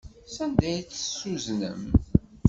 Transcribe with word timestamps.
Sanda 0.35 0.65
ay 0.71 0.81
tt-tuznem? 0.83 1.81